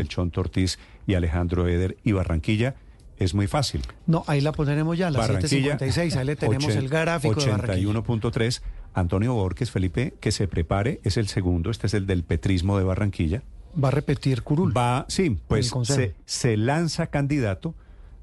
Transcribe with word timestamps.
del 0.00 0.08
Chonto 0.08 0.40
Ortiz 0.40 0.78
y 1.06 1.14
Alejandro 1.14 1.68
Eder 1.68 1.96
y 2.02 2.12
Barranquilla 2.12 2.74
es 3.20 3.34
muy 3.34 3.46
fácil. 3.46 3.82
No, 4.06 4.24
ahí 4.26 4.40
la 4.40 4.52
pondremos 4.52 4.96
ya, 4.96 5.10
las 5.10 5.28
Barranquilla, 5.28 5.78
7.56, 5.78 6.16
ahí 6.16 6.26
le 6.26 6.36
tenemos 6.36 6.74
el 6.74 6.88
gráfico 6.88 7.40
de 7.40 7.50
Barranquilla. 7.50 7.92
81.3. 7.92 8.62
Antonio 8.94 9.34
Borges, 9.34 9.70
Felipe, 9.70 10.14
que 10.20 10.32
se 10.32 10.48
prepare, 10.48 11.00
es 11.04 11.16
el 11.16 11.28
segundo, 11.28 11.70
este 11.70 11.86
es 11.86 11.94
el 11.94 12.06
del 12.06 12.24
petrismo 12.24 12.78
de 12.78 12.84
Barranquilla. 12.84 13.42
Va 13.82 13.88
a 13.88 13.90
repetir 13.92 14.42
Curul. 14.42 14.76
Va, 14.76 15.04
sí, 15.08 15.38
pues 15.46 15.72
se, 15.84 16.14
se 16.24 16.56
lanza 16.56 17.06
candidato 17.08 17.74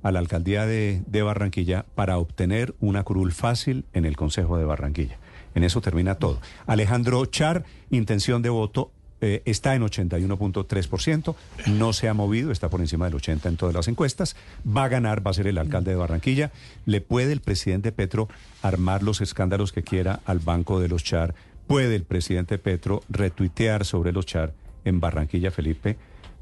a 0.04 0.12
la 0.12 0.20
alcaldía 0.20 0.66
de, 0.66 1.04
de, 1.06 1.22
Barranquilla 1.22 1.86
para 1.96 2.18
obtener 2.18 2.76
una 2.80 3.04
curul 3.04 3.32
fácil 3.32 3.86
en 3.94 4.06
el 4.06 4.18
Consejo 4.18 4.58
de 4.58 4.66
Barranquilla. 4.66 5.18
En 5.56 5.64
eso 5.64 5.80
termina 5.80 6.16
todo. 6.16 6.40
Alejandro 6.66 7.26
Char, 7.26 7.64
intención 7.90 8.42
de 8.42 8.50
voto, 8.50 8.92
eh, 9.22 9.42
está 9.46 9.76
en 9.76 9.82
81.3%, 9.82 11.36
no 11.68 11.94
se 11.94 12.08
ha 12.08 12.14
movido, 12.14 12.52
está 12.52 12.70
por 12.70 12.82
encima 12.82 13.06
del 13.06 13.16
80% 13.16 13.46
en 13.48 13.58
todas 13.58 13.76
las 13.76 13.88
encuestas, 13.88 14.36
va 14.66 14.84
a 14.84 14.90
ganar, 14.90 15.26
va 15.26 15.32
a 15.32 15.34
ser 15.34 15.48
el 15.48 15.58
alcalde 15.58 15.92
de 15.92 15.98
Barranquilla, 15.98 16.52
le 16.86 17.02
puede 17.02 17.34
el 17.34 17.42
presidente 17.42 17.92
Petro 17.92 18.28
armar 18.62 19.04
los 19.04 19.22
escándalos 19.22 19.72
que 19.72 19.84
quiera 19.84 20.20
al 20.26 20.40
Banco 20.40 20.80
de 20.80 20.88
los 20.88 21.04
Char, 21.04 21.34
puede 21.68 21.96
el 21.96 22.04
presidente 22.04 22.58
Petro 22.58 23.04
retuitear 23.10 23.86
sobre 23.86 24.12
los 24.12 24.26
Char 24.26 24.54
en 24.86 25.00
Barranquilla, 25.00 25.52
Felipe, 25.52 25.98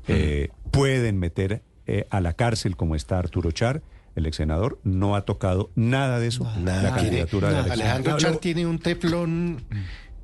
eh, 0.07 0.49
pueden 0.71 1.17
meter 1.17 1.61
eh, 1.87 2.07
a 2.09 2.21
la 2.21 2.33
cárcel 2.33 2.75
como 2.75 2.95
está 2.95 3.19
Arturo 3.19 3.51
Char. 3.51 3.81
El 4.15 4.25
ex 4.25 4.37
senador 4.37 4.79
no 4.83 5.15
ha 5.15 5.25
tocado 5.25 5.71
nada 5.75 6.19
de 6.19 6.27
eso. 6.27 6.49
Nada, 6.59 6.83
la 6.83 6.95
candidatura 6.95 7.51
de 7.51 7.71
Alejandro 7.71 8.17
Char 8.17 8.37
tiene 8.37 8.65
un 8.65 8.79
teflón 8.79 9.63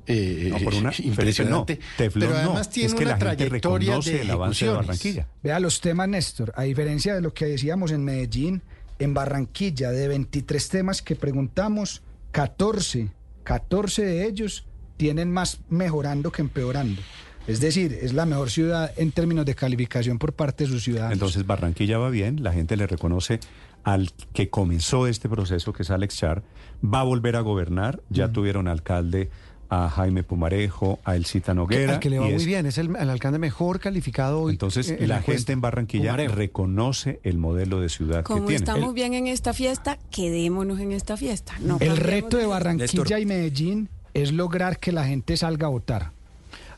eh, 0.06 0.48
no, 0.50 0.58
por 0.58 0.74
una, 0.74 0.92
impresionante. 0.98 1.76
No, 1.76 1.96
teflón 1.96 2.28
pero 2.28 2.38
además 2.38 2.66
no, 2.66 2.72
tiene 2.72 2.86
es 2.88 2.94
que 2.94 3.04
una 3.04 3.12
la 3.12 3.18
trayectoria 3.18 3.98
de 3.98 4.20
el 4.22 4.30
avance 4.30 4.64
de 4.64 4.70
Barranquilla. 4.72 5.28
Vea 5.42 5.60
los 5.60 5.80
temas, 5.80 6.08
Néstor. 6.08 6.52
A 6.56 6.62
diferencia 6.62 7.14
de 7.14 7.20
lo 7.20 7.32
que 7.32 7.46
decíamos 7.46 7.92
en 7.92 8.04
Medellín, 8.04 8.62
en 8.98 9.14
Barranquilla, 9.14 9.90
de 9.90 10.08
23 10.08 10.68
temas 10.68 11.02
que 11.02 11.16
preguntamos, 11.16 12.02
14, 12.32 13.08
14 13.44 14.04
de 14.04 14.26
ellos 14.26 14.66
tienen 14.96 15.32
más 15.32 15.60
mejorando 15.68 16.32
que 16.32 16.42
empeorando. 16.42 17.00
Es 17.46 17.60
decir, 17.60 17.98
es 18.00 18.12
la 18.12 18.24
mejor 18.24 18.50
ciudad 18.50 18.92
en 18.96 19.10
términos 19.10 19.44
de 19.44 19.54
calificación 19.54 20.18
por 20.18 20.32
parte 20.32 20.64
de 20.64 20.70
sus 20.70 20.84
ciudadanos. 20.84 21.14
Entonces 21.14 21.44
Barranquilla 21.44 21.98
va 21.98 22.08
bien, 22.08 22.42
la 22.42 22.52
gente 22.52 22.76
le 22.76 22.86
reconoce 22.86 23.40
al 23.82 24.12
que 24.32 24.48
comenzó 24.48 25.08
este 25.08 25.28
proceso, 25.28 25.72
que 25.72 25.82
es 25.82 25.90
Alex 25.90 26.16
Char, 26.16 26.44
va 26.84 27.00
a 27.00 27.02
volver 27.02 27.34
a 27.34 27.40
gobernar, 27.40 28.00
ya 28.10 28.30
tuvieron 28.30 28.68
alcalde 28.68 29.28
a 29.74 29.88
Jaime 29.88 30.22
Pumarejo, 30.22 30.98
a 31.02 31.16
Elcita 31.16 31.54
Noguera. 31.54 31.94
Al 31.94 31.98
que 32.00 32.10
le 32.10 32.18
va 32.18 32.26
y 32.26 32.32
muy 32.32 32.42
es- 32.42 32.46
bien, 32.46 32.66
es 32.66 32.76
el, 32.76 32.94
el 32.94 33.08
alcalde 33.08 33.38
mejor 33.38 33.80
calificado 33.80 34.42
hoy. 34.42 34.52
Entonces 34.52 34.90
eh, 34.90 35.06
la 35.06 35.22
gente 35.22 35.52
en 35.52 35.62
Barranquilla 35.62 36.10
Pumarejo. 36.10 36.34
reconoce 36.34 37.20
el 37.22 37.38
modelo 37.38 37.80
de 37.80 37.88
ciudad 37.88 38.22
Como 38.22 38.42
que 38.42 38.48
tiene. 38.48 38.56
estamos 38.64 38.88
El- 38.90 38.94
bien 38.94 39.14
en 39.14 39.28
esta 39.28 39.54
fiesta, 39.54 39.98
quedémonos 40.10 40.78
en 40.78 40.92
esta 40.92 41.16
fiesta. 41.16 41.54
No 41.62 41.78
El 41.80 41.96
reto 41.96 42.36
de 42.36 42.44
Barranquilla 42.44 43.02
Néstor. 43.02 43.18
y 43.20 43.24
Medellín 43.24 43.88
es 44.12 44.30
lograr 44.32 44.78
que 44.78 44.92
la 44.92 45.06
gente 45.06 45.38
salga 45.38 45.68
a 45.68 45.70
votar. 45.70 46.10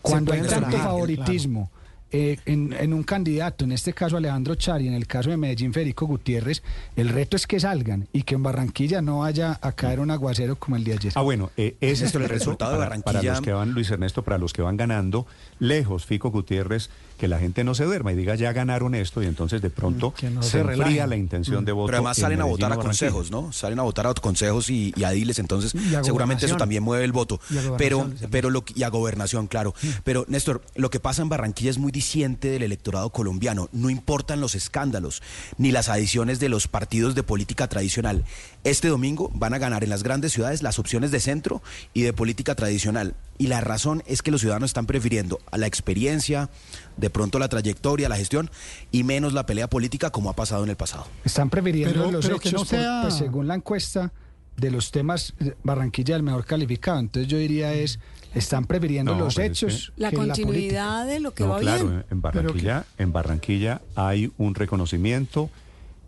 Cuando 0.00 0.32
hay 0.32 0.42
tanto 0.42 0.76
favoritismo 0.78 1.70
eh, 2.16 2.38
en, 2.46 2.72
en 2.72 2.94
un 2.94 3.02
candidato, 3.02 3.64
en 3.64 3.72
este 3.72 3.92
caso 3.92 4.16
Alejandro 4.16 4.54
Chari, 4.54 4.86
en 4.86 4.94
el 4.94 5.08
caso 5.08 5.30
de 5.30 5.36
Medellín 5.36 5.72
Federico 5.72 6.06
Gutiérrez, 6.06 6.62
el 6.94 7.08
reto 7.08 7.36
es 7.36 7.46
que 7.48 7.58
salgan 7.58 8.06
y 8.12 8.22
que 8.22 8.36
en 8.36 8.42
Barranquilla 8.44 9.02
no 9.02 9.18
vaya 9.18 9.58
a 9.60 9.72
caer 9.72 9.98
un 9.98 10.12
aguacero 10.12 10.54
como 10.54 10.76
el 10.76 10.84
de 10.84 10.92
ayer. 10.92 11.12
Ah, 11.16 11.22
bueno, 11.22 11.50
eh, 11.56 11.74
ese 11.80 12.04
es 12.04 12.14
el 12.14 12.28
resultado 12.28 12.72
de 12.72 12.78
para, 12.78 12.90
Barranquilla- 12.90 13.02
para 13.04 13.22
los 13.22 13.40
que 13.40 13.52
van, 13.52 13.72
Luis 13.72 13.90
Ernesto, 13.90 14.22
para 14.22 14.38
los 14.38 14.52
que 14.52 14.62
van 14.62 14.76
ganando, 14.76 15.26
lejos, 15.58 16.06
Fico 16.06 16.30
Gutiérrez, 16.30 16.88
que 17.18 17.28
la 17.28 17.38
gente 17.38 17.64
no 17.64 17.74
se 17.74 17.84
duerma 17.84 18.12
y 18.12 18.16
diga 18.16 18.34
ya 18.34 18.52
ganaron 18.52 18.94
esto 18.94 19.22
y 19.22 19.26
entonces 19.26 19.62
de 19.62 19.70
pronto 19.70 20.12
Mm, 20.22 20.34
no 20.34 20.42
se, 20.42 20.50
se 20.50 20.64
la 21.06 21.16
intención 21.16 21.64
de 21.64 21.72
voto. 21.72 21.86
Pero 21.86 21.98
además 21.98 22.18
en 22.18 22.22
salen 22.22 22.40
a 22.40 22.44
votar 22.44 22.72
a 22.72 22.76
consejos, 22.76 23.30
¿no? 23.30 23.52
Salen 23.52 23.78
a 23.78 23.82
votar 23.82 24.06
a 24.06 24.14
consejos 24.14 24.70
y, 24.70 24.92
y 24.96 25.04
a 25.04 25.10
diles, 25.10 25.38
entonces 25.38 25.74
Y 25.74 25.94
a 25.94 26.02
seguramente 26.04 26.46
eso 26.46 26.56
también 26.56 26.82
mueve 26.82 27.04
el 27.04 27.12
voto. 27.12 27.40
Y 27.50 27.58
a 27.58 27.62
gobernación, 27.62 28.14
Pero, 28.18 28.28
pero 28.30 28.50
lo, 28.50 28.64
que- 28.64 28.74
y 28.76 28.82
a 28.82 28.88
gobernación, 28.88 29.46
claro. 29.46 29.74
Pero 30.02 30.24
Néstor, 30.28 30.62
lo 30.74 30.90
que 30.90 31.00
pasa 31.00 31.22
en 31.22 31.28
Barranquilla 31.28 31.70
es 31.70 31.78
muy 31.78 31.92
disiente 31.92 32.48
del 32.48 32.62
electorado 32.62 33.10
colombiano. 33.10 33.68
No 33.72 33.90
importan 33.90 34.40
los 34.40 34.54
escándalos 34.54 35.22
ni 35.58 35.70
las 35.72 35.88
adiciones 35.88 36.40
de 36.40 36.48
los 36.48 36.68
partidos 36.68 37.14
de 37.14 37.22
política 37.22 37.68
tradicional. 37.68 38.24
Este 38.64 38.88
domingo 38.88 39.30
van 39.34 39.54
a 39.54 39.58
ganar 39.58 39.84
en 39.84 39.90
las 39.90 40.02
grandes 40.02 40.32
ciudades 40.32 40.62
las 40.62 40.78
opciones 40.78 41.10
de 41.10 41.20
centro 41.20 41.62
y 41.92 42.02
de 42.02 42.12
política 42.12 42.54
tradicional. 42.54 43.14
Y 43.36 43.48
la 43.48 43.60
razón 43.60 44.02
es 44.06 44.22
que 44.22 44.30
los 44.30 44.40
ciudadanos 44.40 44.70
están 44.70 44.86
prefiriendo 44.86 45.40
a 45.50 45.58
la 45.58 45.66
experiencia, 45.66 46.48
de 46.96 47.03
pronto 47.10 47.38
la 47.38 47.48
trayectoria, 47.48 48.08
la 48.08 48.16
gestión 48.16 48.50
y 48.92 49.04
menos 49.04 49.32
la 49.32 49.46
pelea 49.46 49.68
política 49.68 50.10
como 50.10 50.30
ha 50.30 50.36
pasado 50.36 50.64
en 50.64 50.70
el 50.70 50.76
pasado. 50.76 51.06
Están 51.24 51.50
prefiriendo 51.50 51.94
Pero- 51.94 52.10
los 52.12 52.24
pero 52.24 52.36
hechos, 52.36 52.52
no 52.52 52.58
por- 52.60 52.66
sea- 52.68 53.00
pues 53.02 53.14
según 53.14 53.46
la 53.48 53.54
encuesta 53.54 54.12
de 54.56 54.70
los 54.70 54.90
temas, 54.92 55.34
eh, 55.40 55.54
Barranquilla 55.64 56.14
el 56.16 56.22
mejor 56.22 56.44
calificado. 56.44 56.98
Entonces 57.00 57.28
yo 57.30 57.38
diría 57.38 57.72
es, 57.72 57.98
están 58.34 58.64
prefiriendo 58.66 59.14
No, 59.14 59.24
los 59.24 59.34
pero 59.34 59.52
es 59.52 59.62
hechos 59.62 59.92
La 59.96 60.10
que 60.10 60.16
la 60.16 60.22
continuidad 60.26 61.06
de 61.06 61.18
lo 61.20 61.34
que 61.34 61.42
No, 61.44 61.50
va 61.50 61.58
claro, 61.58 61.88
bien. 61.88 62.04
en 62.10 62.22
Barranquilla, 62.22 62.84
en 62.98 63.12
Barranquilla 63.12 63.80
hay 63.96 64.32
un 64.38 64.54
reconocimiento 64.54 65.50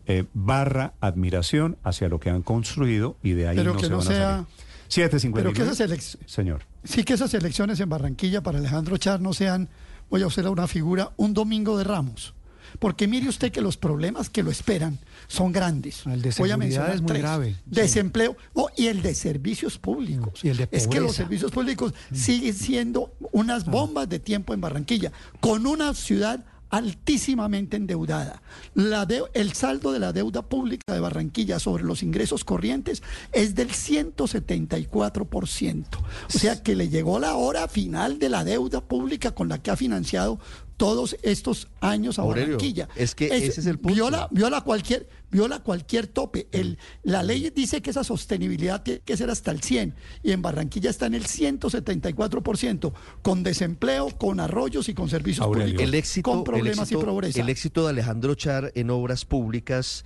eh, 0.09 0.25
barra 0.35 0.93
admiración 1.01 1.77
hacia 1.83 2.09
lo 2.09 2.21
que 2.21 2.31
han 2.31 2.43
construido 2.43 3.17
y 3.25 3.33
de 3.33 3.49
ahí 3.49 3.56
Pero 3.56 3.73
no 3.73 3.79
que 3.81 3.87
se 3.87 3.91
no 3.91 3.99
van 3.99 4.06
a 4.06 4.11
sea- 4.11 4.31
salir. 4.31 4.47
7.59. 4.89 5.33
Pero 5.35 5.53
que 5.53 5.62
esas 5.62 5.81
elec- 5.81 6.19
Señor. 6.27 6.62
Sí 6.85 7.03
que 7.03 7.15
esas 7.15 7.35
elecciones 7.35 7.81
en 7.81 7.89
Barranquilla 7.89 8.41
para 8.41 8.59
Alejandro 8.59 8.97
Char 8.99 9.21
no 9.21 9.33
sean, 9.33 9.69
voy 10.11 10.22
a 10.22 10.27
usar 10.27 10.49
una 10.49 10.67
figura, 10.67 11.12
un 11.17 11.34
domingo 11.34 11.77
de 11.78 11.84
ramos. 11.84 12.34
Porque 12.78 13.09
mire 13.09 13.28
usted 13.28 13.53
que 13.53 13.61
los 13.61 13.77
problemas 13.77 14.28
que 14.28 14.43
lo 14.43 14.50
esperan 14.50 14.99
son 15.28 15.53
grandes. 15.53 16.05
El 16.06 16.21
de 16.21 16.34
Voy 16.37 16.50
a 16.50 16.56
mencionar 16.56 16.94
es 16.94 17.00
muy 17.00 17.09
tres. 17.09 17.22
grave. 17.22 17.56
Desempleo 17.65 18.37
oh, 18.55 18.69
y 18.77 18.87
el 18.89 19.03
de 19.03 19.15
servicios 19.15 19.78
públicos. 19.78 20.44
Y 20.44 20.49
el 20.49 20.56
de 20.59 20.69
es 20.71 20.87
que 20.87 21.00
los 21.00 21.15
servicios 21.15 21.50
públicos 21.53 21.94
siguen 22.12 22.55
siendo 22.55 23.15
unas 23.33 23.65
bombas 23.65 24.09
de 24.09 24.19
tiempo 24.19 24.53
en 24.53 24.61
Barranquilla, 24.61 25.12
con 25.41 25.67
una 25.67 25.94
ciudad 25.94 26.44
altísimamente 26.71 27.77
endeudada. 27.77 28.43
El 29.34 29.53
saldo 29.53 29.93
de 29.93 29.99
la 29.99 30.12
deuda 30.12 30.43
pública 30.43 30.93
de 30.93 31.00
Barranquilla 31.00 31.59
sobre 31.59 31.84
los 31.84 32.03
ingresos 32.03 32.44
corrientes 32.44 33.03
es 33.32 33.54
del 33.54 33.71
174%. 33.71 35.84
O 35.97 36.31
sea 36.31 36.62
que 36.62 36.76
le 36.76 36.88
llegó 36.88 37.19
la 37.19 37.37
hora 37.37 37.69
final 37.69 38.19
de 38.19 38.28
la 38.28 38.44
deuda 38.44 38.81
pública 38.81 39.32
con 39.32 39.49
la 39.49 39.62
que 39.62 39.71
ha 39.71 39.76
financiado 39.76 40.38
todos 40.76 41.16
estos 41.22 41.69
años 41.81 42.19
a 42.19 42.22
Aurelio, 42.22 42.56
Barranquilla. 42.56 42.88
es 42.97 43.14
que 43.14 43.26
ese 43.26 43.60
es 43.60 43.66
el 43.66 43.78
punto. 43.78 43.94
Viola, 43.94 44.28
viola 44.31 44.60
cualquier, 44.60 45.09
viola 45.31 45.60
cualquier 45.62 46.06
tope. 46.06 46.48
El, 46.53 46.78
la 47.03 47.22
ley 47.22 47.50
dice 47.50 47.81
que 47.81 47.91
esa 47.91 48.04
sostenibilidad 48.04 48.82
tiene 48.82 49.00
que 49.00 49.16
ser 49.16 49.31
hasta 49.31 49.50
el 49.50 49.62
100 49.62 49.94
y 50.22 50.32
en 50.32 50.42
Barranquilla 50.42 50.91
está 50.91 51.06
en 51.06 51.14
el 51.14 51.26
174%, 51.26 52.92
con 53.22 53.42
desempleo, 53.42 54.10
con 54.10 54.41
arroyos 54.41 54.88
y 54.88 54.94
con 54.94 55.09
servicios 55.09 55.44
Aurelio. 55.47 55.75
públicos, 55.75 55.88
el 55.88 55.94
éxito, 55.94 56.31
con 56.31 56.44
problemas 56.44 56.78
el 56.78 56.82
éxito, 56.82 57.00
y 57.00 57.04
pobreza. 57.04 57.41
el 57.41 57.48
éxito 57.48 57.84
de 57.84 57.91
Alejandro 57.91 58.34
Char 58.34 58.72
en 58.75 58.91
obras 58.91 59.25
públicas 59.25 60.04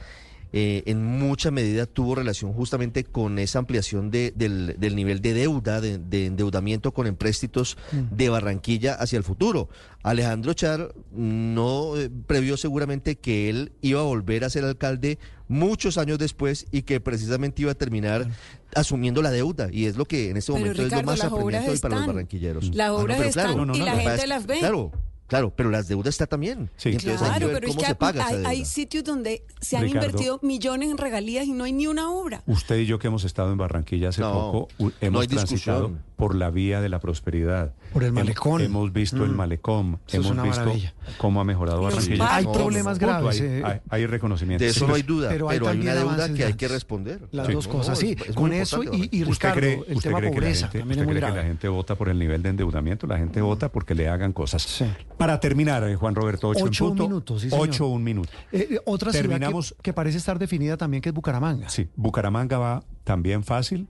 eh, 0.53 0.83
en 0.87 1.05
mucha 1.05 1.51
medida 1.51 1.87
tuvo 1.87 2.15
relación 2.17 2.53
justamente 2.53 3.05
con 3.05 3.39
esa 3.39 3.59
ampliación 3.61 4.11
de- 4.11 4.33
del, 4.35 4.75
del 4.79 4.97
nivel 4.97 5.21
de 5.21 5.35
deuda, 5.35 5.81
de, 5.81 5.99
de 5.99 6.27
endeudamiento 6.27 6.93
con 6.93 7.07
empréstitos 7.07 7.77
de 7.93 8.29
Barranquilla 8.29 8.95
hacia 8.95 9.17
el 9.17 9.25
futuro. 9.25 9.69
Alejandro 10.03 10.53
Char 10.55 10.95
no 11.13 11.97
eh, 11.97 12.11
previó 12.27 12.57
seguramente 12.57 13.17
que 13.17 13.49
él 13.51 13.73
iba 13.81 14.01
a 14.01 14.05
volver 14.05 14.45
a 14.45 14.51
ser 14.51 14.65
alcalde 14.65 15.19
muchos 15.47 15.99
años 15.99 16.19
después 16.19 16.67
y 16.71 16.83
que 16.83 17.01
precisamente 17.01 17.63
iba 17.63 17.73
a 17.73 17.75
terminar 17.75 18.27
asumiendo 18.75 19.21
la 19.21 19.31
deuda 19.31 19.69
y 19.73 19.87
es 19.87 19.97
lo 19.97 20.05
que 20.05 20.31
en 20.31 20.37
este 20.37 20.53
Pero, 20.53 20.61
momento 20.65 20.83
es 20.87 20.93
lo 20.93 21.03
más 21.03 21.23
apremiante 21.25 21.79
para 21.81 21.97
los 21.97 22.07
barranquilleros. 22.07 22.75
Las 22.75 22.87
Ah, 22.87 22.93
no, 22.93 22.97
obras 22.99 23.17
pero 23.19 23.29
están 23.29 23.45
claro, 23.47 23.67
no, 23.67 23.75
y 23.75 23.79
no, 23.81 23.85
la 23.85 23.97
gente 23.97 24.27
las 24.27 24.47
ve. 24.47 24.59
Claro, 24.61 24.93
claro, 25.31 25.53
pero 25.57 25.71
las 25.71 25.89
deudas 25.89 26.13
está 26.15 26.27
también. 26.27 26.71
Sí. 26.77 26.91
Entonces 26.91 27.21
Claro, 27.21 27.49
pero 27.53 27.69
es 27.69 27.77
que 27.77 27.87
se 27.87 27.95
paga 27.95 28.27
hay, 28.27 28.65
sitios 28.65 29.05
donde 29.05 29.45
se 29.61 29.77
han 29.77 29.85
Ricardo. 29.85 30.07
invertido 30.09 30.39
millones 30.43 30.91
en 30.91 30.99
regalías 30.99 31.47
y 31.47 31.53
no 31.53 31.65
hay 31.65 31.73
ni 31.73 31.87
una 31.87 32.11
obra. 32.13 32.43
Usted 32.47 32.77
y 32.79 32.87
yo 32.87 32.99
que 32.99 33.07
hemos 33.07 33.25
estado 33.25 33.53
en 33.53 33.59
Barranquilla 33.59 34.11
hace 34.11 34.21
No, 34.21 34.33
poco, 34.33 34.69
no 34.79 34.93
hemos 35.01 35.23
hay 35.23 35.29
transitado 35.29 35.89
discusión. 35.89 36.10
Por 36.21 36.35
la 36.37 36.51
vía 36.51 36.81
de 36.81 36.89
la 36.89 37.01
prosperidad. 37.01 37.73
Por 37.93 38.05
el 38.05 38.13
malecón. 38.13 38.61
Hemos 38.61 38.93
visto 38.93 39.25
el 39.25 39.33
Mm. 39.33 39.37
malecón, 39.37 39.87
Eso 39.87 39.99
es 40.07 40.15
hemos 40.15 40.31
una 40.31 40.43
visto 40.45 40.61
maravilla. 40.61 40.95
cómo 41.19 41.41
ha 41.41 41.45
mejorado 41.45 41.83
Barranquilla. 41.83 42.35
Hay 42.37 42.45
No, 42.45 42.53
problemas 42.53 42.99
graves. 42.99 43.41
Hay, 43.41 43.47
eh, 43.47 43.63
hay- 43.65 43.81
hay 43.89 44.07
reconocimiento. 44.07 44.63
De 44.63 44.71
eso 44.71 44.81
Sí, 44.81 44.87
no 44.87 44.95
hay 44.95 45.03
duda, 45.03 45.29
pero 45.31 45.49
pero 45.49 45.67
hay 45.69 45.77
hay, 45.79 45.83
una 45.83 45.95
deuda 45.95 46.33
que 46.35 46.45
hay 46.45 46.53
que 46.55 46.69
responder. 46.69 47.27
Las 47.33 47.47
Sí, 47.49 47.53
dos 47.55 47.67
no, 47.67 47.73
cosas, 47.73 47.99
sí. 47.99 48.15
es- 48.21 48.29
es 48.29 48.37
Con 48.37 48.53
eso 48.53 48.85
y, 48.85 49.09
y 49.11 49.23
¿Usted 49.23 49.33
Ricardo, 49.33 49.57
cree, 49.61 49.75
el 49.89 49.97
usted 49.97 50.11
tema 50.11 50.19
cree 50.19 50.31
que 50.31 50.37
la 50.37 50.41
pobreza 50.41 50.61
gente, 50.69 50.79
también 50.79 50.91
usted 50.91 51.03
es 51.03 51.07
muy 51.07 51.17
cree 51.21 51.31
que 51.33 51.37
la 51.37 51.43
gente 51.45 51.69
vota 51.69 51.95
por 51.97 52.09
el 52.11 52.19
nivel 52.19 52.43
de 52.43 52.49
endeudamiento? 52.51 53.07
La 53.07 53.17
gente 53.19 53.41
vota 53.41 53.71
porque 53.73 53.95
le 53.95 54.09
hagan 54.09 54.33
cosas. 54.33 54.63
Sí. 54.63 54.85
Para 55.17 55.41
terminar, 55.41 55.83
eh, 55.89 55.97
Juan 55.97 56.15
Roberto, 56.15 56.49
ocho, 56.49 56.67
Ocho 56.67 56.85
en 56.85 56.89
punto. 56.91 57.03
minutos, 57.09 57.41
sí, 57.43 57.51
señor. 57.51 57.69
Ocho 57.69 57.87
un 57.89 58.05
minuto. 58.05 58.31
Eh, 58.53 58.79
otra 58.85 59.11
ciudad 59.11 59.25
Terminamos- 59.25 59.73
que, 59.79 59.83
que 59.85 59.93
parece 59.95 60.19
estar 60.19 60.39
definida 60.39 60.77
también, 60.77 61.01
que 61.03 61.09
es 61.09 61.15
Bucaramanga. 61.15 61.69
Sí, 61.71 61.89
Bucaramanga 61.97 62.59
va 62.59 62.83
también 63.05 63.43
fácil. 63.43 63.89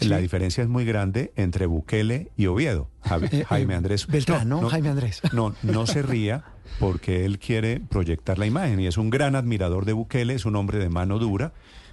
La 0.00 0.18
diferencia 0.18 0.62
es 0.62 0.68
muy 0.68 0.84
grande 0.84 1.32
entre 1.36 1.66
Bukele 1.66 2.30
y 2.36 2.46
Oviedo. 2.46 2.88
Eh, 3.30 3.44
Jaime 3.46 3.74
Andrés. 3.74 4.06
Beltrán, 4.06 4.48
¿no? 4.48 4.68
Jaime 4.68 4.88
Andrés. 4.88 5.20
No, 5.32 5.54
no 5.62 5.86
se 5.86 6.02
ría 6.02 6.44
porque 6.78 7.24
él 7.24 7.38
quiere 7.38 7.80
proyectar 7.80 8.38
la 8.38 8.46
imagen 8.46 8.80
y 8.80 8.86
es 8.86 8.96
un 8.96 9.10
gran 9.10 9.34
admirador 9.34 9.84
de 9.84 9.92
Bukele, 9.92 10.34
es 10.34 10.44
un 10.46 10.56
hombre 10.56 10.78
de 10.78 10.88
mano 10.88 11.18
dura, 11.18 11.52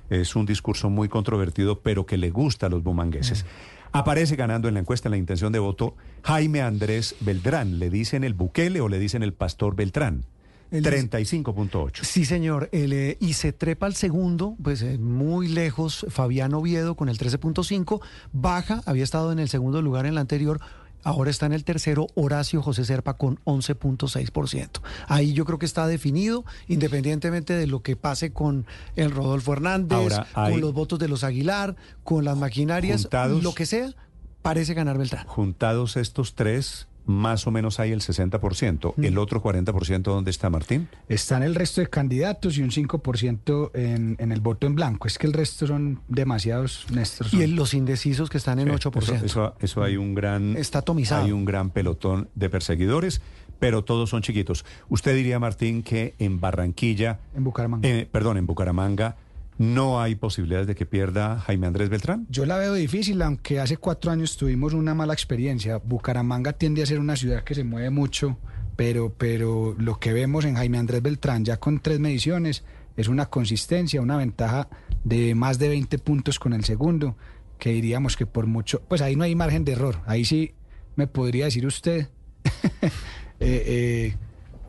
es 0.09 0.36
un 0.36 0.45
discurso 0.45 0.89
muy 0.89 1.09
controvertido, 1.09 1.81
pero 1.81 2.06
que 2.06 2.18
le 2.18 2.30
gusta 2.30 2.68
a 2.68 2.69
los 2.69 2.83
bumangueses. 2.83 3.45
Aparece 3.92 4.36
ganando 4.36 4.68
en 4.68 4.75
la 4.75 4.81
encuesta 4.81 5.07
en 5.09 5.12
la 5.12 5.18
intención 5.18 5.51
de 5.51 5.59
voto 5.59 5.95
Jaime 6.24 6.62
Andrés 6.62 7.15
Beltrán. 7.21 7.80
¿Le 7.80 7.89
dicen 7.89 8.24
el 8.24 8.33
Bukele 8.33 8.81
o 8.81 8.89
le 8.89 9.00
dicen 9.00 9.24
el 9.24 9.33
Pastor 9.33 9.75
Beltrán? 9.75 10.25
35.8. 10.71 12.03
Sí, 12.03 12.25
señor. 12.25 12.69
El, 12.71 12.93
eh, 12.93 13.17
y 13.19 13.33
se 13.33 13.53
trepa 13.53 13.85
al 13.85 13.95
segundo, 13.95 14.55
pues 14.61 14.81
eh, 14.81 14.97
muy 14.97 15.47
lejos, 15.47 16.05
Fabián 16.09 16.53
Oviedo 16.53 16.95
con 16.95 17.09
el 17.09 17.17
13.5. 17.17 18.01
Baja, 18.33 18.81
había 18.85 19.03
estado 19.03 19.31
en 19.31 19.39
el 19.39 19.49
segundo 19.49 19.81
lugar 19.81 20.05
en 20.05 20.15
la 20.15 20.21
anterior. 20.21 20.59
Ahora 21.03 21.29
está 21.29 21.45
en 21.45 21.53
el 21.53 21.63
tercero 21.63 22.07
Horacio 22.15 22.61
José 22.61 22.83
Serpa 22.83 23.13
con 23.15 23.37
11.6%. 23.45 24.81
Ahí 25.07 25.33
yo 25.33 25.45
creo 25.45 25.57
que 25.57 25.65
está 25.65 25.87
definido, 25.87 26.43
independientemente 26.67 27.53
de 27.53 27.65
lo 27.67 27.81
que 27.81 27.95
pase 27.95 28.33
con 28.33 28.65
el 28.95 29.11
Rodolfo 29.11 29.53
Hernández, 29.53 30.13
con 30.33 30.59
los 30.59 30.73
votos 30.73 30.99
de 30.99 31.07
los 31.07 31.23
Aguilar, 31.23 31.75
con 32.03 32.25
las 32.25 32.35
maquinarias, 32.35 33.07
lo 33.41 33.53
que 33.53 33.65
sea, 33.65 33.93
parece 34.41 34.73
ganar 34.73 34.97
Beltrán. 34.97 35.25
Juntados 35.27 35.95
estos 35.95 36.35
tres, 36.35 36.87
más 37.07 37.48
o 37.48 37.51
menos 37.51 37.80
hay 37.80 37.92
el 37.92 38.01
60%. 38.01 38.94
¿El 39.01 39.15
mm. 39.15 39.18
otro 39.18 39.42
40% 39.42 40.01
dónde 40.01 40.30
está, 40.30 40.50
Martín? 40.50 40.88
Está 41.07 41.38
en 41.38 41.44
el 41.44 41.56
resto 41.56 41.81
de 41.81 41.88
candidatos 41.88 42.57
y 42.57 42.62
un 42.62 42.69
5% 42.69 43.71
en, 43.74 44.18
en 44.19 44.31
el 44.31 44.42
voto 44.42 44.68
en 44.68 44.75
blanco. 44.75 45.07
Es 45.07 45.18
que 45.18 45.25
el 45.25 45.33
resto 45.33 45.65
son 45.65 46.01
demasiados, 46.07 46.86
Néstor. 46.92 47.27
Y 47.31 47.44
en 47.44 47.56
los 47.56 47.74
indecisos 47.74 48.30
que 48.30 48.38
están 48.38 48.59
en 48.59 48.68
8%. 48.68 49.24
Eso, 49.24 49.56
eso, 49.59 49.83
hay 49.83 49.98
un 49.98 50.13
gran... 50.13 50.56
Está 50.57 50.80
atomizado. 50.80 51.24
Hay 51.24 51.31
un 51.31 51.45
gran 51.45 51.69
pelotón 51.69 52.30
de 52.36 52.50
perseguidores, 52.50 53.21
pero 53.57 53.83
todos 53.83 54.09
son 54.09 54.21
chiquitos. 54.21 54.65
Usted 54.89 55.15
diría, 55.15 55.39
Martín, 55.39 55.83
que 55.83 56.13
en 56.19 56.42
Barranquilla... 56.42 57.19
En 57.36 57.45
Bucaramanga. 57.45 57.88
Eh, 57.88 58.07
perdón, 58.12 58.38
en 58.38 58.45
Bucaramanga 58.45 59.15
¿No 59.57 60.00
hay 60.00 60.15
posibilidades 60.15 60.68
de 60.68 60.75
que 60.75 60.86
pierda 60.86 61.39
Jaime 61.39 61.68
Andrés 61.68 61.89
Beltrán? 61.89 62.27
Yo 62.30 62.45
la 62.45 62.57
veo 62.57 62.74
difícil, 62.74 63.21
aunque 63.21 63.59
hace 63.59 63.77
cuatro 63.77 64.12
años 64.12 64.38
tuvimos 64.38 64.74
una 64.74 64.94
mala 64.94 65.13
experiencia. 65.13 65.77
Bucaramanga 65.77 66.54
tiende 66.54 66.83
a 66.83 66.86
ser 66.86 67.00
una 67.00 67.15
ciudad 67.15 67.44
que 67.44 67.56
se 67.56 67.63
mueve 67.63 67.89
mucho, 67.89 68.38
pero, 68.75 69.13
pero 69.18 69.75
lo 69.80 70.00
que 70.00 70.13
vemos 70.13 70.45
en 70.45 70.56
Jaime 70.56 70.77
Andrés 70.77 71.01
Beltrán, 71.01 71.44
ya 71.44 71.57
con 71.57 71.80
tres 71.80 72.00
mediciones, 72.00 72.63
es 72.95 73.07
una 73.07 73.27
consistencia, 73.27 74.01
una 74.01 74.18
ventaja 74.18 74.68
de 75.04 75.33
más 75.33 75.57
de 75.57 75.69
20 75.69 75.98
puntos 76.00 76.38
con 76.38 76.54
el 76.54 76.63
segundo, 76.63 77.15
que 77.57 77.71
diríamos 77.71 78.15
que 78.15 78.27
por 78.27 78.45
mucho, 78.45 78.81
pues 78.88 79.01
ahí 79.01 79.15
no 79.15 79.24
hay 79.24 79.36
margen 79.36 79.65
de 79.65 79.71
error. 79.71 80.01
Ahí 80.06 80.24
sí 80.24 80.54
me 80.95 81.07
podría 81.07 81.45
decir 81.45 81.65
usted 81.65 82.09
eh, 82.81 82.92
eh, 83.39 84.15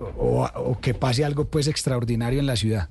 o, 0.01 0.79
que 0.81 0.95
pase 0.95 1.25
algo 1.25 1.47
pues 1.47 1.69
extraordinario 1.69 2.41
en 2.41 2.47
la 2.47 2.57
ciudad. 2.57 2.89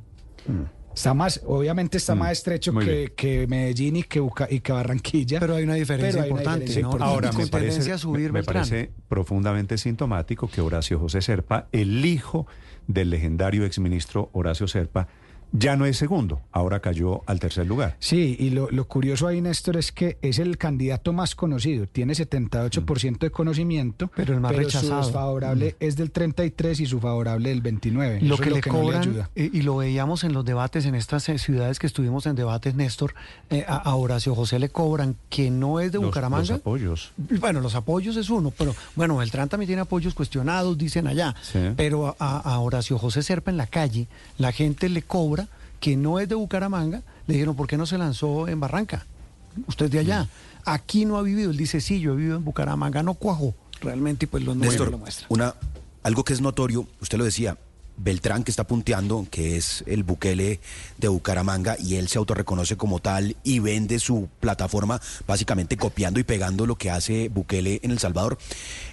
Hmm. 0.48 0.77
Está 0.98 1.14
más, 1.14 1.42
obviamente 1.46 2.00
está 2.00 2.16
mm, 2.16 2.18
más 2.18 2.32
estrecho 2.32 2.74
que, 2.74 3.46
Medellín 3.48 3.98
y 3.98 4.04
que, 4.04 4.20
y 4.50 4.62
que 4.62 4.72
Barranquilla. 4.72 5.40
Pero 5.40 5.54
hay 5.56 5.64
una 5.64 5.76
diferencia 5.76 6.26
importante. 6.26 6.82
Ahora, 7.00 7.32
me 7.34 7.46
parece, 7.46 7.96
subir 8.00 8.34
me 8.34 8.42
parece 8.42 8.90
profundamente 9.08 9.78
sintomático 9.78 10.50
que 10.50 10.60
Horacio 10.60 10.98
José 10.98 11.22
Serpa, 11.22 11.68
el 11.72 12.04
hijo 12.04 12.48
del 12.88 13.12
legendario 13.12 13.64
exministro 13.64 14.32
Horacio 14.34 14.68
Serpa, 14.68 15.08
ya 15.52 15.76
no 15.76 15.86
es 15.86 15.98
segundo, 15.98 16.42
ahora 16.52 16.80
cayó 16.80 17.22
al 17.26 17.40
tercer 17.40 17.68
lugar. 17.68 17.96
Sí, 18.00 18.36
y 18.40 18.50
lo, 18.50 18.68
curioso 18.88 19.28
ahí, 19.28 19.42
Néstor, 19.42 19.78
es 19.78 19.92
que 19.92 20.18
es 20.22 20.40
el 20.40 20.58
candidato 20.58 21.14
más 21.14 21.36
conocido, 21.36 21.88
tiene 21.88 22.14
78% 22.14 23.20
de 23.20 23.32
conocimiento, 23.32 24.12
pero 24.16 24.34
el 24.34 24.40
más 24.40 24.56
rechazado. 24.56 25.04
su 25.04 25.12
favorable 25.12 25.76
mm. 25.80 25.84
es 25.84 25.96
del 25.96 26.12
33 26.12 26.80
y 26.82 26.86
su 26.86 27.00
favorable 27.00 27.50
del 27.50 27.62
29. 27.62 28.22
Lo 28.22 28.38
que, 28.38 28.52
le 28.52 28.62
cobran, 28.62 29.28
y, 29.36 29.62
lo 29.62 29.78
veíamos 29.78 30.24
en 30.24 30.34
los 30.34 30.44
debates 30.44 30.86
en 30.86 30.96
estas 30.96 31.28
eh, 31.30 31.38
ciudades 31.38 31.80
que 31.80 31.88
estuvimos 31.88 32.26
en 32.26 32.36
debates, 32.36 32.76
Néstor, 32.76 33.14
eh, 33.50 33.66
a, 33.68 33.96
Horacio 33.96 34.36
José 34.36 34.60
le 34.60 34.70
cobran 34.70 35.16
que 35.30 35.50
no 35.50 35.80
es 35.80 35.92
de 35.92 35.98
Bucaramanga. 35.98 36.54
Los 36.54 36.60
apoyos. 36.60 37.12
Bueno, 37.18 37.62
los 37.62 37.76
apoyos 37.76 38.16
es 38.18 38.30
uno, 38.30 38.52
pero 38.56 38.76
bueno, 38.96 39.18
Beltrán 39.18 39.50
también 39.50 39.68
tiene 39.68 39.82
apoyos 39.82 40.14
cuestionados, 40.14 40.78
dicen 40.78 41.08
allá, 41.08 41.36
pero 41.76 42.16
a, 42.20 42.38
a 42.38 42.60
Horacio 42.60 42.98
José 42.98 43.24
Serpa 43.24 43.52
en 43.52 43.58
la 43.58 43.68
calle, 43.68 44.08
la 44.38 44.52
gente 44.52 44.90
le 44.90 45.02
cobra 45.02 45.37
que 45.80 45.98
no 45.98 46.20
es 46.20 46.30
de 46.30 46.36
Bucaramanga, 46.36 47.04
le 47.28 47.34
dijeron, 47.34 47.56
¿por 47.56 47.68
qué 47.68 47.78
no 47.78 47.86
se 47.86 47.98
lanzó 47.98 48.48
en 48.48 48.60
Barranca? 48.60 49.06
Usted 49.68 49.90
de 49.90 50.00
allá. 50.00 50.28
Aquí 50.66 51.06
no 51.06 51.18
ha 51.18 51.22
vivido. 51.22 51.52
Él 51.52 51.58
dice, 51.58 51.82
sí, 51.82 52.00
yo 52.00 52.14
he 52.14 52.16
vivido 52.16 52.38
en 52.38 52.46
Bucaramanga, 52.46 53.04
no 53.04 53.14
cuajo 53.14 53.54
realmente, 53.82 54.26
y 54.26 54.28
pues 54.28 54.44
los 54.44 54.56
números 54.56 54.92
lo 54.92 54.98
muestran. 54.98 55.28
Una, 55.30 55.56
algo 56.04 56.24
que 56.24 56.34
es 56.34 56.42
notorio, 56.42 56.88
usted 57.02 57.18
lo 57.18 57.24
decía, 57.24 57.58
Beltrán 57.98 58.44
que 58.44 58.52
está 58.52 58.66
punteando, 58.66 59.28
que 59.30 59.58
es 59.58 59.84
el 59.88 60.04
Bukele 60.04 60.60
de 60.98 61.08
Bucaramanga, 61.08 61.76
y 61.80 61.96
él 61.96 62.08
se 62.08 62.18
autorreconoce 62.18 62.78
como 62.78 63.00
tal 63.00 63.36
y 63.44 63.60
vende 63.60 64.00
su 64.00 64.30
plataforma 64.40 65.02
básicamente 65.28 65.78
copiando 65.78 66.20
y 66.20 66.24
pegando 66.24 66.66
lo 66.66 66.76
que 66.76 66.92
hace 66.92 67.30
Bukele 67.30 67.80
en 67.84 67.92
El 67.92 68.00
Salvador, 68.00 68.38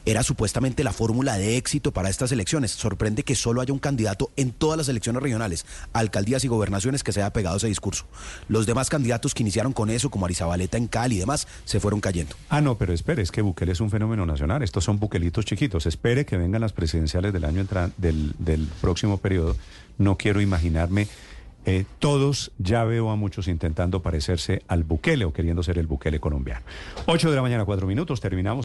era 0.06 0.22
supuestamente 0.22 0.84
la 0.84 0.92
fórmula 0.92 1.36
de 1.36 1.56
éxito 1.56 1.92
para 1.92 2.08
estas 2.08 2.32
elecciones. 2.32 2.72
Sorprende 2.72 3.22
que 3.22 3.34
solo 3.34 3.60
haya 3.60 3.72
un 3.72 3.78
candidato 3.78 4.30
en 4.36 4.52
todas 4.52 4.78
las 4.78 4.88
elecciones 4.88 5.22
regionales, 5.22 5.66
alcaldías 5.92 6.44
y 6.44 6.48
gobernaciones, 6.48 7.02
que 7.02 7.12
se 7.12 7.20
haya 7.20 7.32
pegado 7.32 7.56
ese 7.56 7.68
discurso. 7.68 8.06
Los 8.48 8.66
demás 8.66 8.88
candidatos 8.88 9.34
que 9.34 9.42
iniciaron 9.42 9.72
con 9.72 9.90
eso, 9.90 10.10
como 10.10 10.26
Arizabaleta 10.26 10.78
en 10.78 10.88
Cali 10.88 11.16
y 11.16 11.18
demás, 11.18 11.46
se 11.64 11.80
fueron 11.80 12.00
cayendo. 12.00 12.34
Ah, 12.48 12.60
no, 12.60 12.76
pero 12.78 12.92
espere, 12.92 13.22
es 13.22 13.30
que 13.30 13.42
Bukele 13.42 13.72
es 13.72 13.80
un 13.80 13.90
fenómeno 13.90 14.26
nacional. 14.26 14.62
Estos 14.62 14.84
son 14.84 14.98
buquelitos 14.98 15.44
chiquitos. 15.44 15.86
Espere 15.86 16.24
que 16.24 16.36
vengan 16.36 16.60
las 16.60 16.72
presidenciales 16.72 17.32
del 17.32 17.44
año 17.44 17.66
del, 17.96 18.34
del 18.38 18.68
próximo 18.94 19.18
periodo, 19.18 19.56
no 19.98 20.16
quiero 20.16 20.40
imaginarme. 20.40 21.08
Eh, 21.66 21.84
todos 21.98 22.52
ya 22.58 22.84
veo 22.84 23.10
a 23.10 23.16
muchos 23.16 23.48
intentando 23.48 24.02
parecerse 24.02 24.62
al 24.68 24.84
Bukele 24.84 25.24
o 25.24 25.32
queriendo 25.32 25.64
ser 25.64 25.78
el 25.78 25.88
Bukele 25.88 26.20
colombiano. 26.20 26.64
8 27.06 27.28
de 27.30 27.36
la 27.36 27.42
mañana, 27.42 27.64
cuatro 27.64 27.88
minutos, 27.88 28.20
terminamos. 28.20 28.62